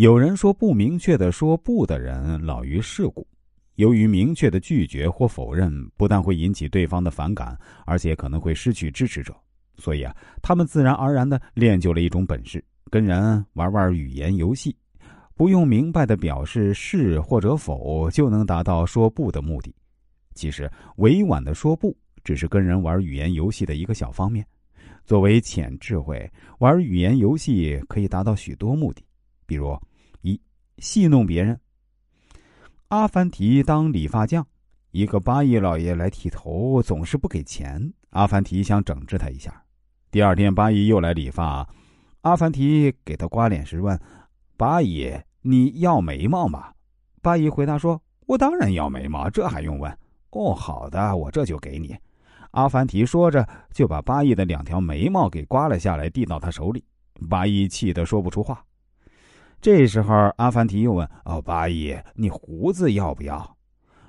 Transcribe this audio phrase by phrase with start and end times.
[0.00, 3.28] 有人说，不明确的说不的人老于世故。
[3.74, 9.36] 由于明确的拒绝或否认，不但会引起对方的反感，而且可能会失去支持者。
[9.76, 14.74] 所以啊，他们自然而然的练就了一种本事，跟人玩玩语言游戏，
[15.34, 19.70] 不用明白的表示是或者否，就能达到说不的目的。
[20.34, 21.94] 其实，委婉的说不，
[22.24, 24.42] 只是跟人玩语言游戏的一个小方面。
[25.04, 26.26] 作为潜智慧，
[26.58, 29.02] 玩语言游戏可以达到许多目的，
[29.44, 29.78] 比如。
[30.80, 31.60] 戏弄别人。
[32.88, 34.44] 阿凡提当理发匠，
[34.90, 37.92] 一个八亿老爷来剃头，总是不给钱。
[38.10, 39.62] 阿凡提想整治他一下。
[40.10, 41.68] 第二天，八亿又来理发，
[42.22, 43.96] 阿凡提给他刮脸时问
[44.56, 46.72] ：“八亿，你要眉毛吗？”
[47.22, 49.96] 八亿回答说：“我当然要眉毛，这还用问？”
[50.30, 51.96] 哦，好的，我这就给你。
[52.52, 56.82] 阿凡提说着，就把八亿的两条眉毛给刮了下来，递到他手里。
[57.28, 58.64] 八亿气得说不出话。
[59.60, 63.56] 这时候，阿凡提又问：“哦，八姨，你胡子要不要？”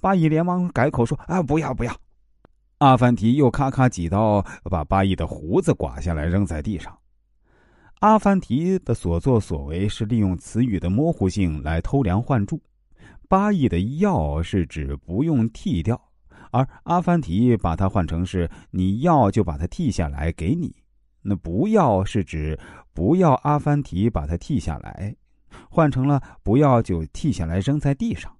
[0.00, 1.92] 八姨连忙改口说：“啊，不要，不要。”
[2.78, 6.96] 阿凡提又咔咔几刀把八姨的胡子刮下来，扔在地上。
[8.00, 12.60] 阿凡提的所作所为是利用词语的模糊性来偷梁换柱。
[13.28, 16.00] 八亿的“要”是指不用剃掉，
[16.50, 20.74] 而阿凡提把它换成是“你要就把它剃下来给你”。
[21.22, 22.58] 那“不要”是指
[22.92, 25.14] 不要阿凡提把它剃下来。
[25.74, 28.30] 换成了不要就剃下来扔在地上，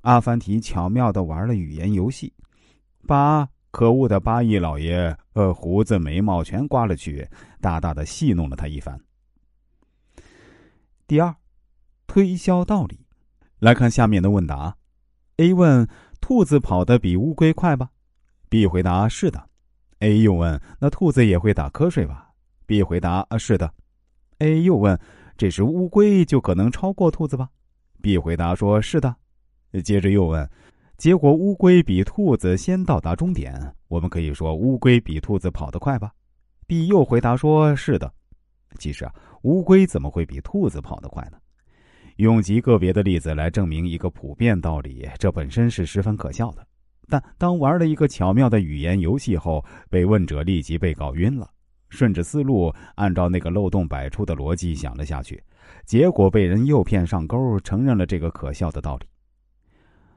[0.00, 2.32] 阿凡提巧妙的玩了语言游戏，
[3.06, 7.28] 把可恶的八亿老爷呃胡子眉毛全刮了去，
[7.60, 8.98] 大大的戏弄了他一番。
[11.06, 11.36] 第二，
[12.06, 12.98] 推销道理，
[13.58, 14.74] 来看下面的问答
[15.36, 15.86] ：A 问
[16.18, 17.90] 兔子跑得比乌龟快吧
[18.48, 19.50] ？B 回答是的。
[19.98, 22.30] A 又问那兔子也会打瞌睡吧
[22.64, 23.70] ？B 回答啊是的。
[24.38, 24.98] A 又问。
[25.36, 27.48] 这时乌龟就可能超过兔子吧
[28.00, 29.14] ？B 回答说：“是的。”
[29.84, 30.48] 接着又问
[30.96, 36.12] ：“结果乌龟比兔子先到达终点，我们可以说乌龟比兔子跑得快吧
[36.66, 38.12] ？”B 又回答说：“是的。”
[38.78, 39.12] 其实啊，
[39.42, 41.38] 乌龟怎么会比兔子跑得快呢？
[42.16, 46.64] 用极个别的例子来证明一个普遍道理，这本身是十分可笑的。
[47.08, 51.50] 但当玩了一个巧妙的语言游戏后，被问者立即被搞晕了。
[51.94, 55.42] 顺着思路，按照那个漏洞百出的逻辑想了下去，
[55.86, 59.06] 结果被人诱骗上钩，承认了这个可笑的道理。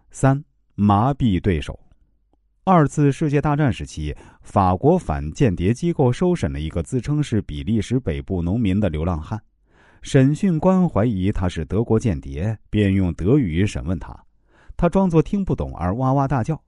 [0.10, 0.44] 三
[0.76, 1.80] 麻痹对手。
[2.64, 9.42] 二次世界大战时期，法国反间谍机构收审了一个自称是比利时北部农民的流浪汉，
[10.02, 14.14] 审讯官怀疑他是德国间谍，便用德语审问他，
[14.76, 16.62] 他装作听不懂而哇哇大叫，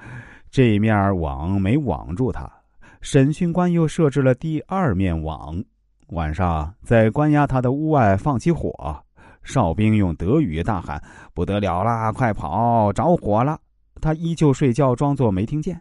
[0.50, 2.50] 这面网没网住他。
[3.06, 5.62] 审讯官又设置了第二面网，
[6.08, 9.00] 晚上在关押他的屋外放起火，
[9.44, 11.00] 哨兵用德语大喊
[11.32, 13.56] ：“不得了啦，快跑，着火了！”
[14.02, 15.80] 他依旧睡觉，装作没听见。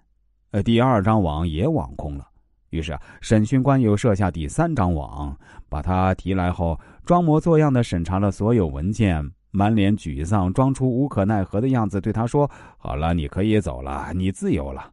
[0.51, 2.27] 呃，第二张网也网空了。
[2.69, 5.35] 于是审讯官又设下第三张网，
[5.67, 12.47] 把他提来后，装模作样的审查了所有文件，满脸沮丧，装出无可奈何的样子，对他说
[12.77, 14.91] ：“好了，你可以走了，你自由了。”